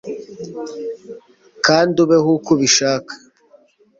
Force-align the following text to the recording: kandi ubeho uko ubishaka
kandi 1.65 1.95
ubeho 2.03 2.29
uko 2.37 2.49
ubishaka 2.55 3.13